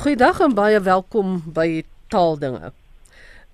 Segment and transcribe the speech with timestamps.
[0.00, 2.70] Goeiedag en baie welkom by Taaldinge.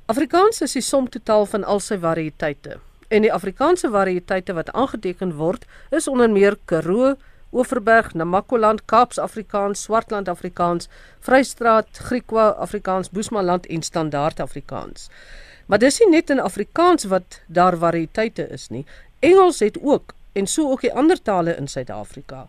[0.06, 2.76] Afrikaans is die som totaal van al sy variëteite.
[3.10, 7.17] En die Afrikaanse variëteite wat aangeteken word, is onder meer Karoo,
[7.51, 10.87] Oeverberg, Namakoland, Kaaps-Afrikaans, Swartland-Afrikaans,
[11.27, 15.10] Vrystraat, Griekwa Afrikaans, Boesmanland en Standaard Afrikaans.
[15.67, 18.85] Maar dis nie net in Afrikaans wat daar variëteite is nie.
[19.19, 22.47] Engels het ook en so ook die ander tale in Suid-Afrika.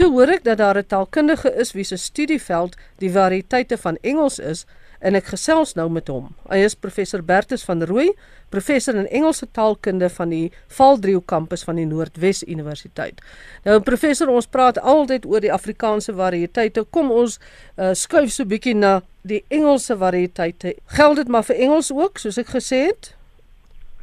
[0.00, 4.38] Toe hoor ek dat daar 'n taalkundige is wie se studieveld die variëteite van Engels
[4.38, 4.66] is
[4.98, 6.34] en ek gesels nou met hom.
[6.48, 8.12] Hy is professor Bertus van Rooi,
[8.48, 13.20] professor in Engelse taalkunde van die Valdriehoek kampus van die Noordwes Universiteit.
[13.64, 16.84] Nou professor, ons praat altyd oor die Afrikaanse variëteite.
[16.90, 17.38] Kom ons
[17.76, 20.74] uh, skuif so 'n bietjie na die Engelse variëteite.
[20.86, 23.16] Geld dit maar vir Engels ook, soos ek gesê het?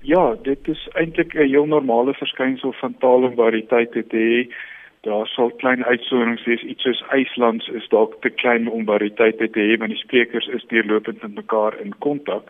[0.02, 4.54] Ja, dit is eintlik 'n heel normale verskynsel van taal en variëteite te hê
[5.02, 6.62] daar sal klein uitsonderings wees.
[6.62, 10.66] Iets soos IJslands is dalk te klein om variëteite te hê want die sprekers is
[10.72, 12.50] deurlopend met mekaar in kontak.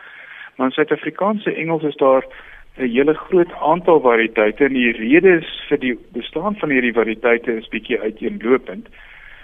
[0.56, 2.24] Maar in Suid-Afrikaanse Engels is daar
[2.78, 7.68] 'n hele groot aantal variëteite en die redes vir die bestaan van hierdie variëteite is
[7.68, 8.88] bietjie uiteenlopend.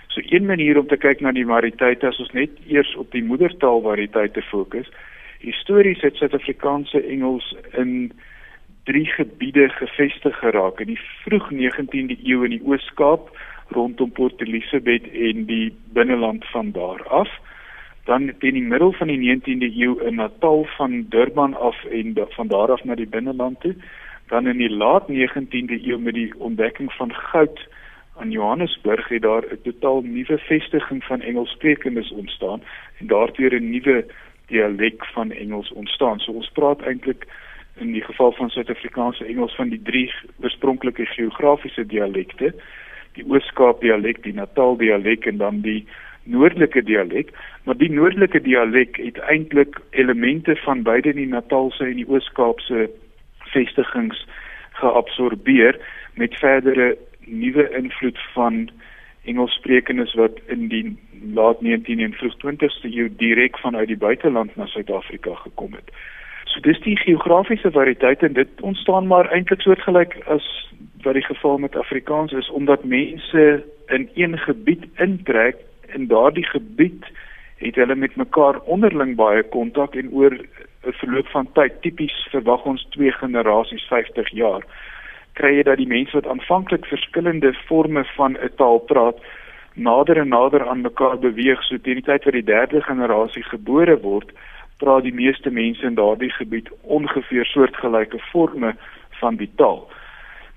[0.08, 3.24] So een manier om te kyk na die variëteite as ons net eers op die
[3.24, 4.90] moedertaal variëteite fokus
[5.44, 8.12] histories het Suid-Afrikaanse Engels in
[8.84, 13.30] drie gebiede gevestig geraak in die vroeg 19de eeu in die Oos-Kaap
[13.72, 17.30] rondom Port Elizabeth en die binneland van daar af.
[18.04, 22.48] Dan teen die middel van die 19de eeu in Natal van Durban af en van
[22.48, 23.74] daar af na die binneland toe.
[24.28, 27.68] Dan in die laat 19de eeu met die ontdekking van goud
[28.16, 32.62] aan Johannesburg het daar 'n totaal nuwe vestiging van Engelssprekendes ontstaan
[32.98, 34.06] en daartoe 'n nuwe
[34.46, 36.18] dialek van Engels ontstaan.
[36.20, 37.26] So ons praat eintlik
[37.76, 42.54] in die geval van Suid-Afrikaanse Engels van die drie oorspronklike geografiese dialekte,
[43.14, 45.86] die Oos-Kaap dialek, die Natal dialek en dan die
[46.24, 47.30] noordelike dialek,
[47.64, 52.88] maar die noordelike dialek het eintlik elemente van beide die Natalse en die Oos-Kaapse
[53.52, 54.24] vestigings
[54.80, 55.78] geabsorbeer
[56.14, 56.94] met verdere
[57.26, 58.68] nuwe invloed van
[59.24, 60.96] Engelssprekendes wat in die
[61.34, 65.88] laat 19de en vroeg 20ste eeu direk vanuit die buiteland na Suid-Afrika gekom het.
[66.54, 70.44] So dis die geografiese variëteit en dit ontstaan maar eintlik soortgelyk as
[71.02, 75.56] wat die geval met Afrikaans is omdat mense in een gebied intrek
[75.90, 77.10] en daardie gebied
[77.58, 82.64] het hulle met mekaar onderling baie kontak en oor 'n verloop van tyd tipies verwag
[82.64, 84.62] ons twee generasies 50 jaar
[85.32, 89.18] kry jy dat die mense wat aanvanklik verskillende forme van 'n taal praat
[89.74, 91.62] nader en nader aan mekaar beweeg.
[91.62, 94.30] So teen die tyd wat die derde generasie gebore word
[94.84, 98.74] praat die meeste mense in daardie gebied ongeveer soortgelyke forme
[99.20, 99.86] van die taal.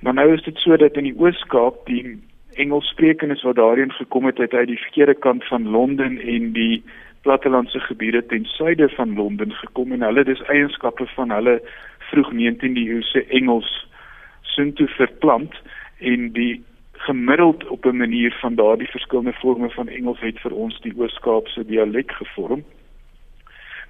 [0.03, 2.17] Maar nou is dit so dat in die Oos-Kaap die
[2.59, 6.83] Engelssprekendes wat daarheen gekom het uit die verkeerde kant van Londen en die
[7.21, 11.59] plattelandse gebiede ten suide van Londen gekom en hulle dis eienskappe van hulle
[12.09, 13.69] vroeg 19de eeuse Engels
[14.55, 15.55] sin toe verplant
[15.99, 16.63] en die
[17.07, 21.65] gemiddeld op 'n manier van daardie verskillende forme van Engels het vir ons die Oos-Kaapse
[21.65, 22.63] dialek gevorm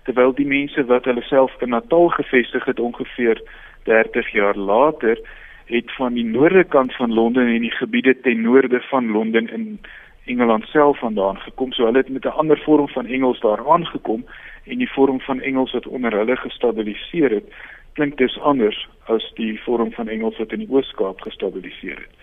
[0.08, 3.42] terwyl die mense wat hulle self in Natal gevestig het ongeveer
[3.84, 5.20] 30 jaar later
[5.68, 9.80] het van die noorde kant van Londen en die gebiede ten noorde van Londen in
[10.26, 11.72] Engeland self vandaan gekom.
[11.72, 14.26] So hulle het met 'n ander vorm van Engels daar aangekom
[14.66, 17.54] en die vorm van Engels wat onder hulle gestabiliseer het,
[17.94, 22.14] klink dus anders as die vorm van Engels wat in die Oos-Kaap gestabiliseer het.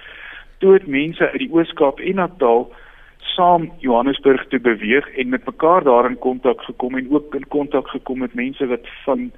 [0.59, 2.73] Toe het mense uit die Oos-Kaap en Natal
[3.25, 7.89] saam Johannesburg te beweeg en met mekaar daar in kontak gekom en ook in kontak
[7.89, 9.33] gekom met mense wat van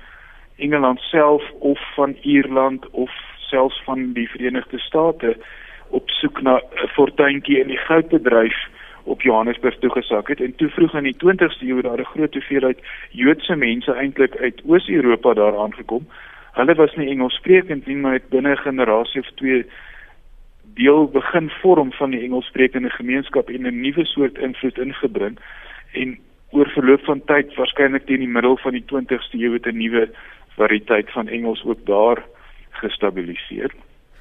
[0.56, 5.36] Engeland self of van Ierland of selfs van die Verenigde State
[5.88, 8.56] op soek na 'n fortuintjie in die goudbedryf
[9.02, 12.78] op Johannesburg toegesak het en toe vroeg in die 20ste eeu daar 'n groot hoeveelheid
[13.10, 16.06] Joodse mense eintlik uit Oos-Europa daar aangekom.
[16.52, 19.66] Hulle was nie Engels sprekend nie, maar het binne 'n generasie of twee
[20.76, 25.38] deel begin vorm van die Engelssprekende gemeenskap en 'n nuwe soort invloed ingebring
[25.92, 26.18] en
[26.50, 30.08] oor verloop van tyd waarskynlik teen die middel van die 20ste eeu het 'n nuwe
[30.56, 32.22] variëteit van Engels ook daar
[32.70, 33.70] gestabiliseer.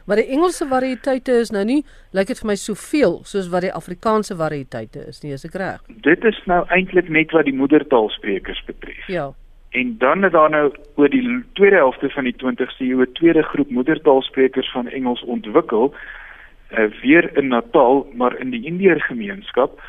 [0.06, 3.74] Maar die Engelse variëteite is nou nie lyk dit vir my soveel soos wat die
[3.74, 5.80] Afrikaanse variëteite is nie, is ek reg?
[5.88, 9.08] Dit is nou eintlik net wat die moedertaalsprekers betref.
[9.08, 9.32] Ja.
[9.70, 13.44] En dan het daar nou oor die tweede helfte van die 20ste eeu 'n tweede
[13.44, 15.94] groep moedertaalsprekers van Engels ontwikkel
[16.72, 19.82] uh, weer in Natal, maar in die Indiër gemeenskap.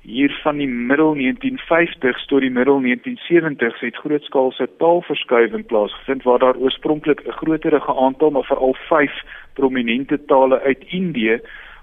[0.00, 6.56] Hier van die middel 1950s tot die middel 1970s het grootskaalse taalverskuiwing plaasgevind waar daar
[6.56, 9.12] oorspronklik 'n groterige aantal maar veral 5
[9.52, 11.40] prominente tale uit Indië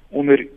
[0.10, 0.48] onder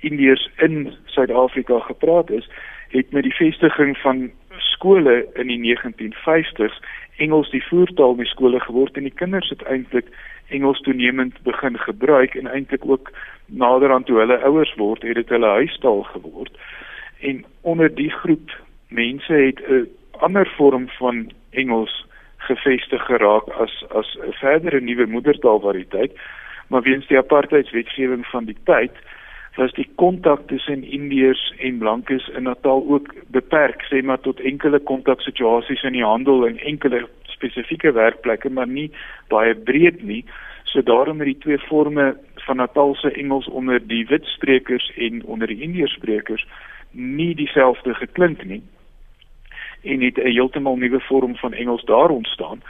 [0.00, 2.48] Indiërs in Suid-Afrika gepraat is
[2.88, 6.76] het met die vestiging van skole in die 1950s
[7.16, 10.08] Engels die voertaal in die skole geword en die kinders het eintlik
[10.48, 13.12] Engels toenemend begin gebruik en eintlik ook
[13.46, 16.58] naderhand toe hulle ouers word, het dit hulle huistaal geword.
[17.20, 18.50] En onder die groep
[18.88, 22.06] mense het 'n ander vorm van Engels
[22.36, 26.12] gevestig geraak as as 'n verdere nuwe moedertaalvariëteit,
[26.68, 28.92] maar weens die apartheidswetgewing van die tyd
[29.56, 34.78] was die kontak tussen Indiërs en blankes in Natal ook beperk, sê maar tot enkele
[34.78, 38.90] kontaksituasies in die handel en enkele spesifieke werkplekke, maar nie
[39.28, 40.24] baie breed nie.
[40.64, 42.16] So daarom het die twee forme
[42.46, 46.46] van Natalse Engels onder die wit sprekers en onder die Indiërs sprekers
[46.90, 48.62] nie dieselfde geklink nie
[49.84, 52.62] en het 'n heeltemal nuwe vorm van Engels daar ontstaan.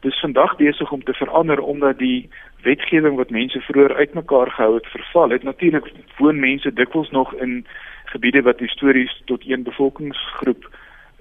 [0.00, 2.28] Dis vandag besig om te verander omdat die
[2.62, 5.42] wetgewing wat mense vroeër uitmekaar gehou het verval het.
[5.42, 7.66] Natuurlik woon mense dikwels nog in
[8.04, 10.68] gebiede wat histories tot een bevolkingsgroep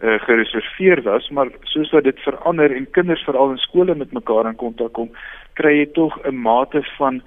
[0.04, 4.50] uh, gereserveer was, maar soos wat dit verander en kinders veral in skole met mekaar
[4.50, 5.12] in kontak kom,
[5.54, 7.22] kry jy tog 'n mate van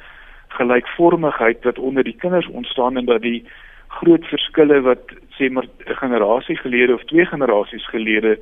[0.49, 3.45] gelykvormigheid wat onder die kinders ontstaan en dat die
[3.89, 8.39] groot verskille wat sê maar 'n generasie gelede of twee generasies gelede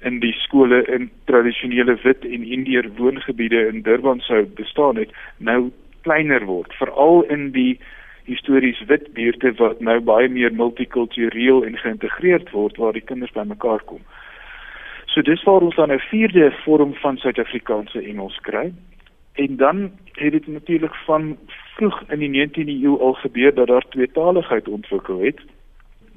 [0.00, 5.70] in die skole in tradisionele wit en indiër woongebiede in Durban sou bestaan het, nou
[6.00, 7.78] kleiner word, veral in die
[8.24, 13.84] histories wit buurte wat nou baie meer multikultureel en geïntegreerd word waar die kinders bymekaar
[13.84, 14.00] kom.
[15.10, 18.72] So dis waar ons dan 'n vierde vorm van Suid-Afrikaanse Engels kry.
[19.34, 21.36] En dan het dit natuurlik van
[21.76, 25.40] vroeg in die 19de eeu al gebeur dat daar tweetaligheid ontwikkel het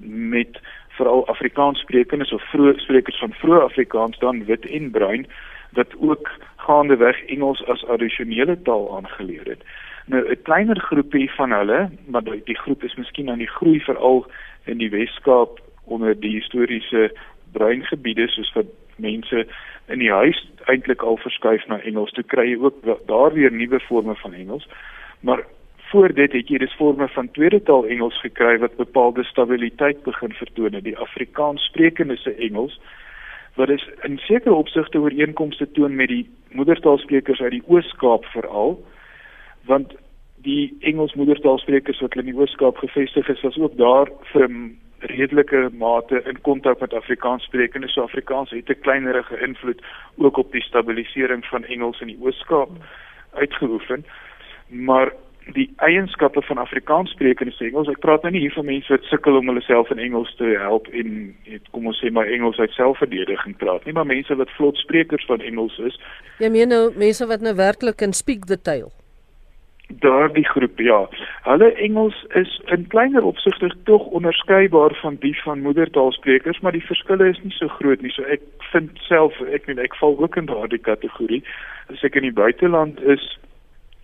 [0.05, 0.59] met
[0.97, 5.25] veral Afrikaanssprekendes of vroeë sprekers van vroeë Afrikaans dan wit en bruin
[5.73, 6.29] wat ook
[6.65, 9.63] gaandeweg Engels as addisionele taal aangeleer het.
[10.05, 14.25] Nou 'n kleiner groepie van hulle, maar die, groep is miskien aan die groei veral
[14.63, 17.11] in die Wes-Kaap onder die historiese
[17.51, 19.47] bruin gebiede soos wat mense
[19.87, 22.11] in die huis eintlik al verskuif na Engels.
[22.11, 24.67] Toe kry ook daar weer nuwe forme van Engels.
[25.19, 25.43] Maar
[25.93, 30.31] voor dit het jy dus forme van tweede taal Engels gekry wat bepaalde stabiliteit begin
[30.33, 30.79] vertoon.
[30.81, 32.79] Die Afrikaans sprekende se Engels
[33.53, 36.23] wat is in sekere opsigte ooreenkomste toon met die
[36.57, 38.79] moedertaalsprekers uit die Oos-Kaap veral
[39.69, 39.93] want
[40.47, 44.49] die Engels moedertaalsprekers wat in die Oos-Kaap gevestig is was ook daar vir
[45.13, 49.83] redelike mate in kontak met Afrikaans sprekende so Afrikaans het 'n kleinerige invloed
[50.17, 52.71] ook op die stabilisering van Engels in die Oos-Kaap
[53.33, 54.05] uitgeoefen
[54.69, 55.13] maar
[55.53, 59.37] die eienskappe van Afrikaans sprekende Engels ek praat nou nie hier van mense wat sukkel
[59.37, 62.75] om hulle self in Engels te help en het, kom ons sê maar Engels uit
[62.77, 65.99] selfverdediging praat nie maar mense wat vlot sprekers van Engels is
[66.39, 68.91] jy meen nou mense wat nou werklik kan speak the tale
[70.01, 71.09] daardie groep ja.
[71.43, 77.29] Hulle Engels is in kleiner opsigte tog onderskeibaar van die van moedertaalsprekers, maar die verskille
[77.29, 78.11] is nie so groot nie.
[78.11, 78.41] So ek
[78.71, 81.43] vind self ek weet ek val ook in daardie kategorie.
[81.91, 83.25] As ek in die buiteland is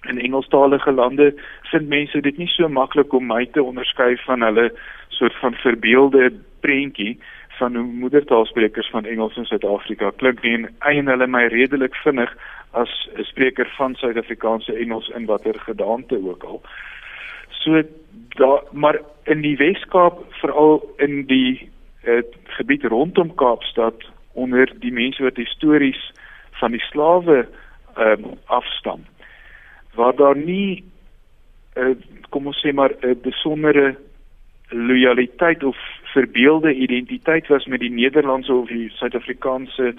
[0.07, 1.33] in Engelstalige lande,
[1.71, 4.69] vind mense dit nie so maklik om my te onderskei van hulle
[5.09, 6.31] soort van verbeelde
[6.63, 7.17] prentjie
[7.59, 12.31] van hoe moedertaalsprekers van Engels in Suid-Afrika klink nie en eien hulle my redelik vinnig
[12.71, 16.61] as 'n spreker van Suid-Afrikaanse Engels in watter gedaante ook al.
[17.49, 17.83] So
[18.29, 21.69] daar maar in die Wes-Kaap veral in die
[22.03, 24.03] uh, gebied rondom Kaapstad
[24.33, 26.11] onder die mense wat histories
[26.51, 27.47] van die slawe
[27.97, 29.03] um, afstam
[29.95, 30.83] waar daar nie
[31.77, 31.95] uh,
[32.29, 33.95] kom ons sê maar 'n besondere
[34.69, 35.77] lojaliteit of
[36.13, 39.95] verbeelde identiteit was met die Nederlandse of die Suid-Afrikaanse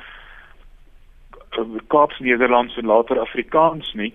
[1.50, 4.12] Eh, Kaaps Nederlands en later Afrikaans nie.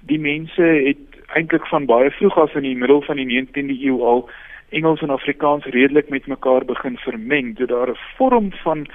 [0.00, 4.00] Die mense het eintlik van baie vroeg af in die middel van die 19de eeu
[4.02, 4.24] al
[4.68, 7.56] Engels en Afrikaans redelik met mekaar begin vermeng.
[7.56, 8.88] Dit daar 'n vorm van 'n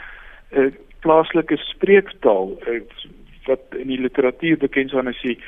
[0.52, 2.82] uh, eh, plaaslike spreektaal uh,
[3.46, 5.40] wat in die literatuur bekend staan as die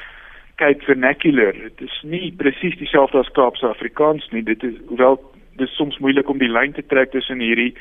[0.60, 1.54] Cape Vernacular.
[1.54, 4.44] Dit is nie presies dieselfde as Kaapse Afrikaans nie.
[4.44, 5.16] Dit is hoewel
[5.60, 7.72] dit soms moeilik om die lyn te trek tussen hierdie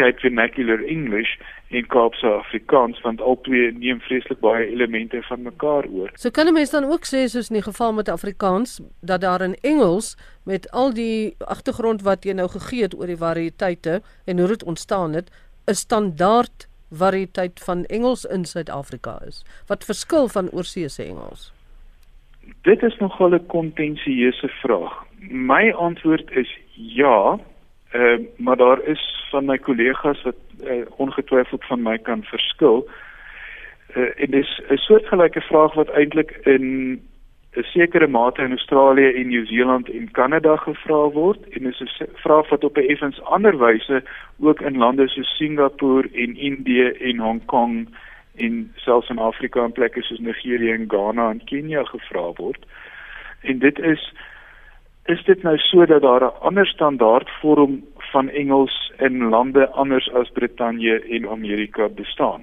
[0.00, 1.34] Cape Vernacular English
[1.76, 6.08] en Kaapse Afrikaans want albei neem vreeslik baie elemente van mekaar oor.
[6.16, 9.42] So kan 'n mens dan ook sê soos in die geval met Afrikaans dat daar
[9.42, 14.38] in Engels met al die agtergrond wat jy nou gegee het oor die variëteite en
[14.38, 15.30] hoe dit ontstaan het,
[15.68, 19.44] 'n standaard variëteit van Engels in Suid-Afrika is.
[19.66, 21.52] Wat verskil van oorseese Engels?
[22.62, 25.04] Dit is nogal 'n kontensieuse vraag.
[25.28, 27.38] My antwoord is ja,
[27.94, 32.88] uh, maar daar is van my kollegas wat uh, ongetwyfeld van my kan verskil.
[33.96, 37.00] Uh, en dis 'n soortgelyke vraag wat eintlik in
[37.52, 42.48] 'n sekere mate in Australië en Nieu-Seeland en Kanada gevra word en is 'n vraag
[42.48, 44.02] wat op 'n effens ander wyse
[44.40, 47.88] ook in lande soos Singapore en Indië en Hong Kong
[48.34, 52.66] en selfs in Afrika en plekke soos Nigerië en Ghana en Kenia gevra word.
[53.40, 54.12] En dit is
[55.10, 60.12] is dit nou so dat daar 'n ander standaard vorm van Engels in lande anders
[60.12, 62.42] as Brittanje en Amerika bestaan?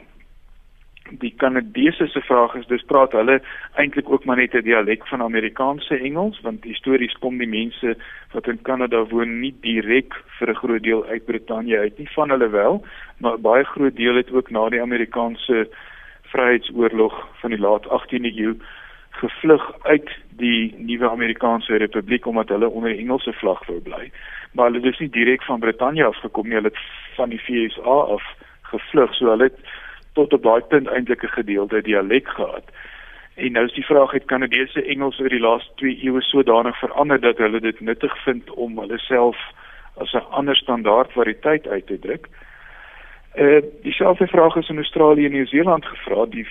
[1.12, 3.40] Die Kanadese se vraag is dis praat hulle
[3.82, 7.98] eintlik ook maar net 'n dialek van Amerikaanse Engels want histories kom die mense
[8.34, 12.30] wat in Kanada woon nie direk vir 'n groot deel uit Brittanje uit nie van
[12.30, 12.86] hulle wel
[13.18, 15.68] maar baie groot deel het ook na die Amerikaanse
[16.22, 18.56] Vryheidsoorlog van die laat 18de eeu
[19.10, 24.12] gevlug uit die nuwe Amerikaanse Republiek omdat hulle onder die Engelse vlag wou bly.
[24.54, 26.84] Maar hulle is nie direk van Brittanje af gekom nie hulle het
[27.16, 28.24] van die VSA af
[28.62, 29.60] gevlug so hulle het
[30.20, 32.68] tot op daai punt eintlik 'n gedeelte dialek gehad.
[33.36, 37.20] En nou is die vraag het Kanadese Engels oor die laaste 2 eeue sodanig verander
[37.22, 39.38] dat hulle dit nuttig vind om hulle self
[39.98, 42.28] as 'n ander standaard variëteit uit te druk.
[43.34, 46.26] Eh uh, dieselfde vraag is in Australië en Nieu-Seeland gevra.
[46.26, 46.48] Die,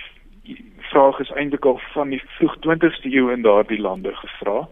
[0.77, 4.67] vraag is eintlik al van die vroeg 20ste eeu in daardie lande gevra.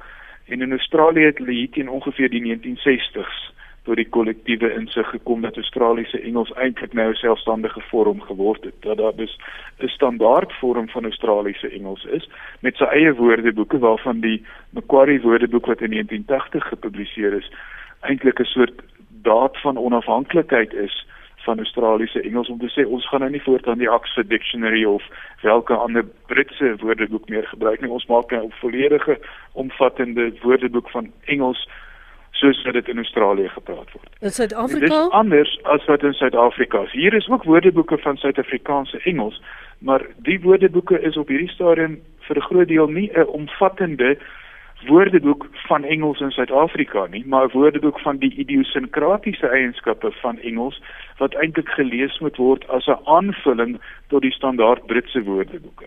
[0.45, 3.66] En in Australië het hulle hier teen ongeveer die 1960s tot
[3.97, 8.77] die kollektiewe insig gekom dat Australiese Engels eintlik nou 'n selfstandige vorm geword het.
[8.81, 9.37] Dat daar dus
[9.79, 12.29] 'n standaard vorm van Australiese Engels is
[12.61, 17.51] met sy eie woordeboeke waarvan die Macquarie Woordeboek wat in 1980 gepubliseer is
[18.01, 18.81] eintlik 'n soort
[19.21, 21.05] daad van onafhanklikheid is
[21.47, 25.03] van Australiese Engels om te sê ons gaan nou nie voortaan die Oxford Dictionary of
[25.41, 27.91] welke ander Britse woordeboek meer gebruik nie.
[27.91, 29.19] Ons maak 'n volledige
[29.53, 31.69] omvattende woordeboek van Engels
[32.39, 34.09] soos wat dit in Australië gepraat word.
[34.19, 34.79] In Suid-Afrika?
[34.79, 36.91] Dit is anders as wat in Suid-Afrika is.
[36.91, 39.41] Hier is ook woordeboeke van Suid-Afrikaanse Engels,
[39.79, 44.17] maar die woordeboeke is op hierdie stadium vir 'n groot deel nie 'n omvattende
[44.85, 50.81] woordeboek van Engels in Suid-Afrika nie, maar 'n woordeboek van die idiosinkratiese eienskappe van Engels
[51.17, 55.85] wat eintlik gelees moet word as 'n aanvulling tot die standaard Britse woordeboeke.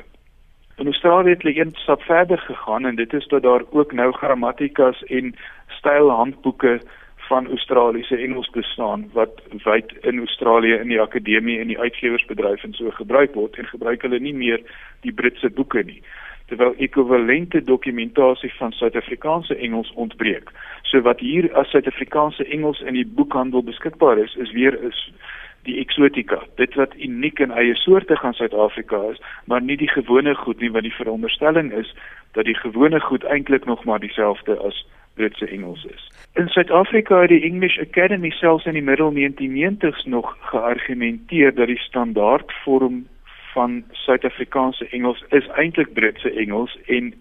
[0.80, 4.12] In Australië het hulle een stap verder gegaan en dit is dat daar ook nou
[4.12, 5.34] grammatikas en
[5.66, 6.80] stylhandboeke
[7.16, 12.72] van Australiese Engels bestaan wat wyd in Australië in die akademie en die uitgewersbedryf en
[12.72, 14.60] so gebruik word en gebruik hulle nie meer
[15.00, 16.02] die Britse boeke nie
[16.50, 20.50] terwyl ekwivalente dokumentasie van Suid-Afrikaanse Engels ontbreek.
[20.82, 25.12] So wat hier as Suid-Afrikaanse Engels in die boekhandel beskikbaar is, is weer is
[25.62, 26.42] die eksotika.
[26.56, 30.70] Dit wat uniek en eie soorte van Suid-Afrika is, maar nie die gewone goed nie,
[30.70, 31.94] want die veronderstelling is
[32.32, 36.10] dat die gewone goed eintlik nog maar dieselfde as Britse Engels is.
[36.34, 41.78] In Suid-Afrika het die English Academy selfs in die middel 1990s nog geargumenteer dat die
[41.78, 43.06] standaardvorm
[43.52, 47.14] van Suid-Afrikaanse Engels is eintlik Britse Engels en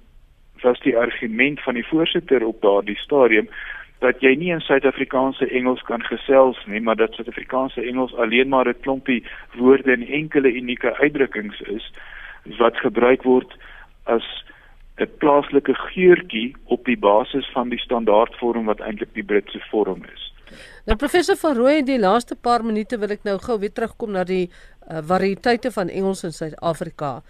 [0.61, 3.49] was die argument van die voorsitter op daardie stadium
[3.99, 8.67] dat jy nie in Suid-Afrikaanse Engels kan gesels nie, maar dat Suid-Afrikaanse Engels alleen maar
[8.67, 9.25] 'n klompie
[9.55, 11.91] woorde en enkele unieke uitdrukkings is
[12.57, 13.57] wat gebruik word
[14.03, 14.23] as
[14.97, 20.33] 'n plaaslike geurtjie op die basis van die standaardvorm wat eintlik die Britse vorm is.
[20.85, 24.23] Nou professor van Rooi, die laaste paar minute wil ek nou gou weer terugkom na
[24.23, 27.21] die uh, variëteite van Engels in Suid-Afrika.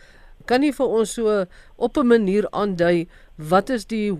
[0.46, 1.46] Kan jy vir ons so
[1.76, 4.14] op 'n manier aandui wat is die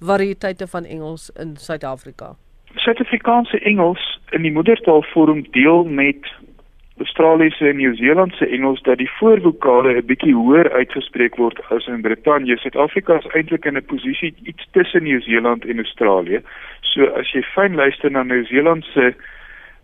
[0.00, 2.34] hoofvariëteite van Engels in Suid-Afrika?
[2.74, 6.32] Suid-Afrikaanse Engels in die moedertaalvorm deel met
[6.98, 12.56] Australiese en Nieu-Seelandse Engels dat die voorvokale 'n bietjie hoër uitgespreek word as in Brittanje.
[12.56, 16.40] Suid-Afrika is eintlik in 'n posisie iets tussen Nieu-Seeland en Australië.
[16.80, 19.14] So as jy fyn luister na Nieu-Seelandse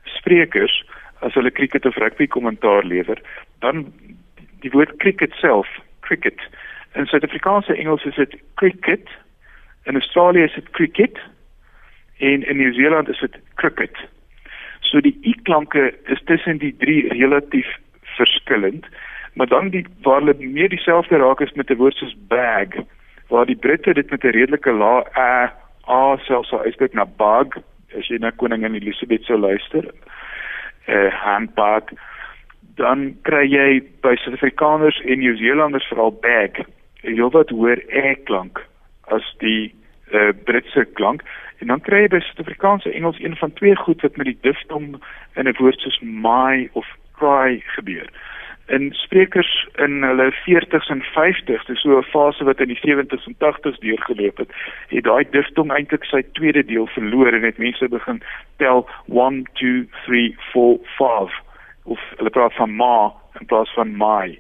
[0.04, 0.84] sprekers
[1.20, 3.20] as hulle cricket of rugby kommentaar lewer,
[3.58, 3.92] dan
[4.60, 5.68] die woord cricket self,
[6.00, 6.40] cricket.
[6.94, 9.08] In Suid-Afrikaanse Engels is dit cricket.
[9.84, 11.18] In Australië is dit cricket.
[12.18, 13.96] En in Nieu-Seeland is dit cricket.
[14.80, 17.66] So die i klanke is tussen die drie relatief
[18.16, 18.86] verskillend,
[19.34, 22.68] maar dan die waar hulle meer dieselfde raak is met 'n woord soos bag,
[23.28, 25.52] waar die Britte dit met 'n redelike lae a
[25.88, 27.46] a selfs so uitspreek na bag,
[27.96, 29.90] as jy na koningin Elizabeth sou luister.
[30.88, 31.82] uh, handbag
[32.78, 38.62] dan kry jy by Suid-Afrikaners en Nieu-Seelanders veral bag 'n heelwat hoër e klank
[39.16, 39.74] as die
[40.12, 41.22] uh, Britse klank
[41.62, 44.98] En dan kry jy by Suid-Afrikaanse Engels een van twee goed wat met die diftom
[45.38, 48.08] in 'n woord soos my of cry gebeur.
[48.66, 53.26] In sprekers in hulle 40s en 50s, dis so 'n fase wat in die 70s
[53.26, 54.50] en 80s deurgeloop het,
[54.88, 58.22] het daai diftom eintlik sy tweede deel verloor en het mense begin
[58.56, 61.30] tel 1 2 3 4 5
[61.84, 64.38] of hulle praat van ma in plaas van my.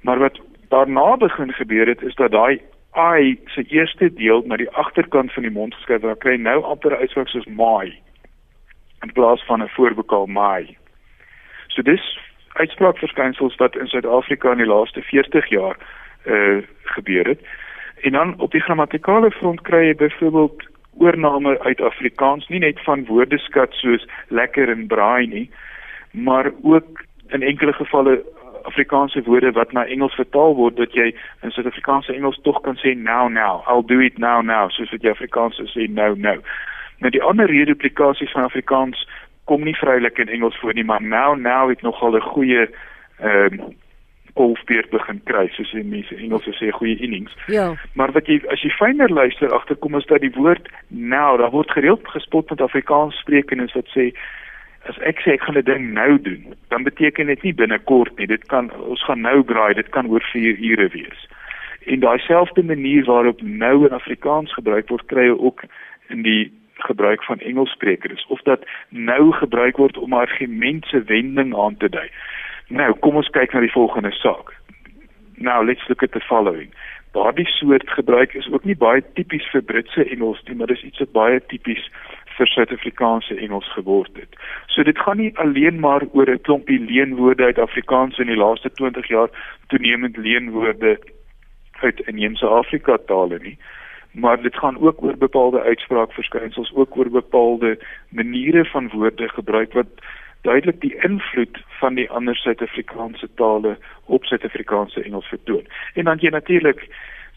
[0.00, 2.60] Maar wat daarna begin gebeur het is dat daai
[2.96, 6.96] I se eerste deel na die agterkant van die mond geskryf, dan kry nou amper
[6.96, 7.90] uitspraak soos my
[9.02, 10.76] in plaas van 'n voorbekel my.
[11.68, 12.18] So dis
[12.52, 15.76] uitspraakverskynsels wat in Suid-Afrika in die laaste 40 jaar
[16.26, 17.40] uh gebeur het.
[18.00, 23.06] En dan op die grammatikale front kry jy byvoorbeeld oorname uit Afrikaans, nie net van
[23.06, 25.50] woordeskat soos lekker en braai nie,
[26.10, 28.22] maar ook in enkele gevalle
[28.64, 31.10] Afrikaanse woorde wat na Engels vertaal word dat jy
[31.42, 35.02] in Suid-Afrikaanse Engels tog kan sê now now, I'll do it now now, soos wat
[35.02, 36.40] jy Afrikaans sê now now.
[36.98, 39.06] Nou die ander reduplikasies van Afrikaans
[39.44, 42.68] kom nie vrylik in Engels voor nie, maar now now het nogal 'n goeie
[43.18, 43.74] ehm um,
[44.34, 47.34] golfbeerd begin kry soos die mense Engels sê goeie innings.
[47.46, 47.74] Ja.
[47.94, 51.70] Maar wat jy as jy fyner luister agterkom is dat die woord now, daar word
[51.70, 54.10] gereeld gespot met Afrikaans sprekendes wat sê
[54.88, 58.26] as ek sê ek gaan 'n ding nou doen, dan beteken dit nie binnekort nie.
[58.26, 61.28] Dit kan ons gaan nou braai, dit kan oor 4 ure wees.
[61.86, 65.64] En daai selfde manier waarop nou in Afrikaans gebruik word, kry jy ook
[66.08, 71.88] in die gebruik van Engelssprekers of dat nou gebruik word om argumente wending aan te
[71.88, 72.08] dui.
[72.68, 74.54] Nou, kom ons kyk na die volgende saak.
[75.36, 76.72] Now, let's look at the following.
[77.12, 80.98] Daardie soort gebruik is ook nie baie tipies vir Britse Engels nie, maar dis iets
[80.98, 81.90] wat baie tipies
[82.36, 84.38] vir Suid-Afrikaanse Engels geword het.
[84.66, 88.70] So dit gaan nie alleen maar oor 'n klompie leenwoorde uit Afrikaans in die laaste
[88.70, 89.28] 20 jaar
[89.68, 90.98] toenemend leenwoorde
[91.80, 93.58] uit inheemse Afrika tale nie,
[94.12, 99.86] maar dit gaan ook oor bepaalde uitspraakverskynsels, ook oor bepaalde maniere van woorde gebruik wat
[100.40, 105.66] duidelik die invloed van die ander Suid-Afrikaanse tale op Suid-Afrikaanse Engels vertoon.
[105.94, 106.88] En dan jy natuurlik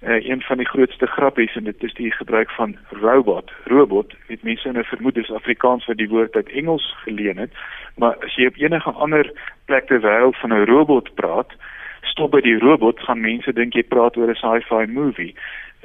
[0.02, 3.52] uh, een van die grootste grappies en dit is die gebruik van robot.
[3.66, 7.52] Robot, dit mense nou vermoed dis Afrikaans wat die woord uit Engels geleen het,
[7.96, 9.32] maar as jy op enige ander
[9.66, 11.54] plek ter wêreld van 'n robot praat,
[12.02, 15.36] stop by die robot gaan mense dink jy praat oor 'n sci-fi movie.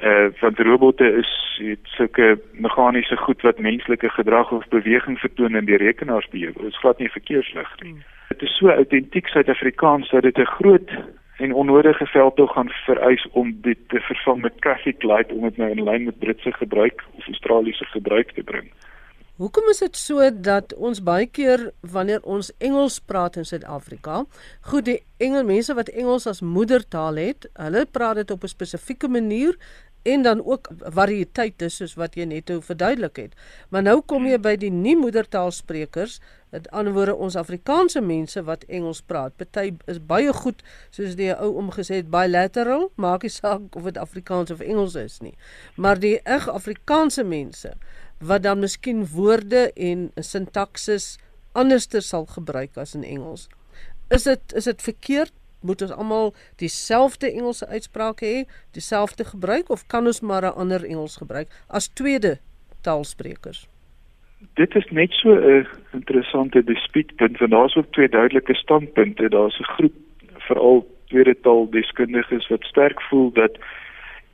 [0.03, 5.65] Uh want robotte is het sulke meganiese goed wat menslike gedrag of beweging vertoon in
[5.65, 6.53] die rekenaarsbeheer.
[6.53, 7.95] Dit is glad nie verkeerslig nie.
[8.27, 10.89] Dit is so autentiek Suid-Afrikaans dat dit 'n groot
[11.37, 15.69] en onnodige veldtog gaan vereis om dit te vervang met traffic light om dit nou
[15.69, 18.71] in lyn met Britse gebruik of Australiese gebruik te bring.
[19.41, 24.19] Hoekom is dit so dat ons baie keer wanneer ons Engels praat in Suid-Afrika,
[24.69, 29.09] goed die Engels mense wat Engels as moedertaal het, hulle praat dit op 'n spesifieke
[29.09, 29.57] manier
[30.03, 33.35] en dan ook variëteite soos wat jy net verduidelik het.
[33.69, 36.19] Maar nou kom jy by die nie moedertaalsprekers,
[36.53, 39.33] met ander woorde ons Afrikaanse mense wat Engels praat.
[39.41, 40.61] Party is baie goed
[40.93, 45.17] soos die ou omgesê het bilateral, maak nie saak of dit Afrikaans of Engels is
[45.25, 45.33] nie.
[45.81, 47.73] Maar die eg Afrikaanse mense
[48.21, 51.15] wat dan miskien woorde en sintaksis
[51.57, 53.49] anderster sal gebruik as in Engels.
[54.13, 58.39] Is dit is dit verkeerd moet ons almal dieselfde Engelse uitsprake hê,
[58.77, 62.37] dieselfde gebruik of kan ons maar 'n ander Engels gebruik as tweede
[62.81, 63.65] taalsprekers?
[64.53, 69.29] Dit is net so 'n interessante dispuutpunt want daar's ook twee duidelike standpunte.
[69.29, 69.93] Daar's 'n groep
[70.37, 73.57] veral tweede taal deskundiges wat sterk voel dat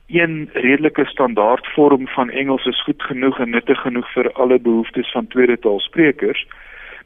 [0.06, 5.10] een redelike standaard vorm van Engels is goed genoeg en nuttig genoeg vir alle behoeftes
[5.10, 6.46] van tweede taalsprekers.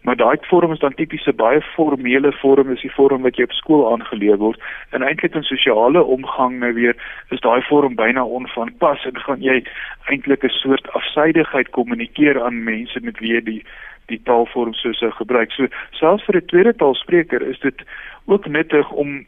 [0.05, 3.45] Maar daai vorm is dan tipies 'n baie formele vorm, is die vorm wat jy
[3.45, 4.61] op skool aangeleer word.
[4.90, 6.97] En eintlik in sosiale omgang nou weer
[7.31, 9.64] is daai vorm byna onvanpas en gaan jy
[10.05, 13.62] eintlik 'n soort afsydigheid kommunikeer aan mense met wie jy die
[14.07, 15.53] die taalvorm so sou gebruik.
[15.53, 17.83] So selfs vir 'n tweede taalspreker is dit
[18.27, 19.27] ook nuttig om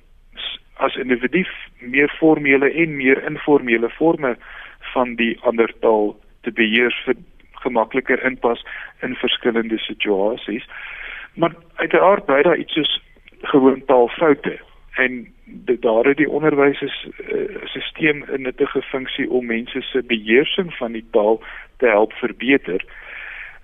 [0.76, 1.46] as individu
[1.80, 4.36] meer formele en meer informele forme
[4.92, 7.14] van die ander taal te beheer vir
[7.66, 8.64] gemakliker inpas
[9.02, 10.68] in verskillende situasies.
[11.34, 13.02] Maar uiteraard bly daar iets soos
[13.42, 14.58] gewoon taalfoute
[14.96, 15.26] en
[15.80, 17.12] daar het die onderwysstelsel
[17.98, 21.42] uh, 'n nuttige funksie om mense se beheersing van die taal
[21.76, 22.84] te help verbeter.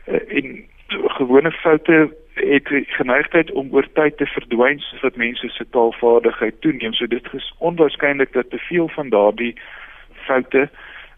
[0.06, 6.60] Uh, en gewone foute het geneigtheid om oor tyd te verdwyn sodat mense se taalvaardigheid
[6.60, 6.92] toeneem.
[6.92, 9.56] So dit is onwaarskynlik dat te veel van daardie
[10.12, 10.68] foute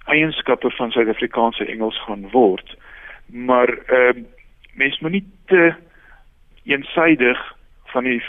[0.05, 2.77] eienskappe van Suid-Afrikaanse Engels gaan word.
[3.27, 4.25] Maar ehm uh,
[4.75, 5.75] mens moet nie te
[6.64, 8.23] eensydig van die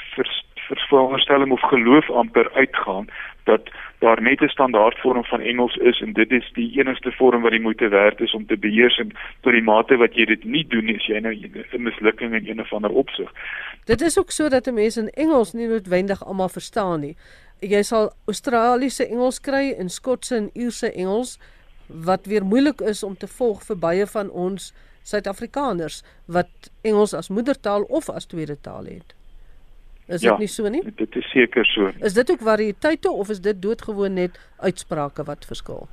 [0.66, 3.08] veronderstelling of geloof amper uitgaan
[3.44, 3.62] dat
[4.00, 7.52] daar net 'n standaard vorm van Engels is en dit is die enigste vorm wat
[7.52, 9.12] jy moet werd is om te beheers en
[9.42, 12.62] tot die mate wat jy dit nie doen is jy nou 'n mislukking in een
[12.62, 13.32] of ander opsig.
[13.86, 17.16] Dit is ook so dat 'n mens in Engels nie noodwendig almal verstaan nie.
[17.60, 21.40] Jy sal Australiese Engels kry en Skotse en Ierse Engels
[21.88, 24.74] wat weer moeilik is om te volg vir baie van ons
[25.06, 29.14] Suid-Afrikaners wat Engels as moedertaal of as tweede taal het.
[30.08, 30.82] Is dit ja, nie so nie?
[30.98, 31.92] Dit is seker so.
[32.06, 35.88] Is dit ook variëteite of is dit doodgewoon net uitsprake wat verskil?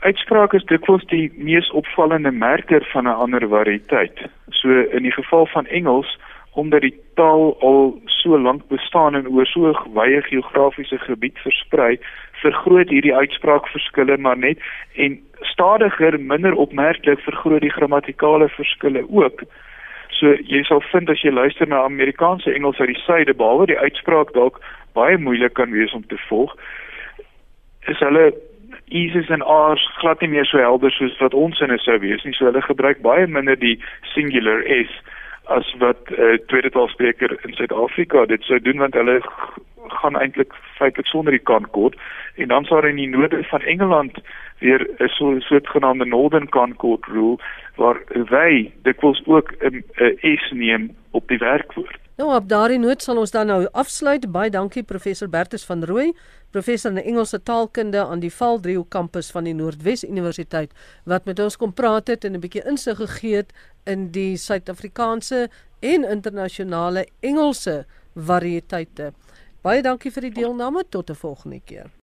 [0.00, 4.24] Uitsprake is dikwels die mees opvallende merker van 'n ander variëteit.
[4.50, 6.18] So in die geval van Engels
[6.52, 11.98] omdat die taal al so lank bestaan en oor so 'n wye geografiese gebied versprei,
[12.42, 14.58] vergroot hierdie uitspraakverskille maar net
[14.94, 19.42] en stadiger, minder opmerklik vergroot die grammatikale verskille ook.
[20.08, 23.78] So jy sal vind as jy luister na Amerikaanse Engels uit die suide, behalwe die
[23.78, 24.60] uitspraak dalk
[24.92, 26.56] baie moeilik kan wees om te volg,
[27.86, 28.32] is hulle
[28.92, 32.32] E's en R's glad nie meer so helder soos wat ons in sou wees nie.
[32.32, 33.78] So hulle gebruik baie minder die
[34.14, 34.92] singular S
[35.56, 39.20] as wat 'n uh, tweede taalspreker in Suid-Afrika dit sou doen want hulle
[40.00, 41.96] gaan eintlik feitelik sonder die Concord
[42.36, 44.18] en dan sou in die noorde van Engeland
[44.58, 47.38] weer 'n so soortgenaamde Northern Concord rule
[47.76, 49.84] waar wy dikwels ook 'n
[50.20, 52.02] S neem op die werkwoord.
[52.16, 54.26] Nou op daardie noot sal ons dan nou afsluit.
[54.32, 56.12] Baie dankie professor Bertus van Rooi,
[56.50, 60.70] professor in Engelse taalkunde aan die Valdriehoek kampus van die Noordwes Universiteit
[61.04, 63.52] wat met ons kom praat het en 'n bietjie insig gegee het
[63.84, 65.48] in die Suid-Afrikaanse
[65.80, 69.12] en internasionale Engelse variëteite.
[69.62, 72.01] Baie dankie vir die deelname tot 'n volgende keer.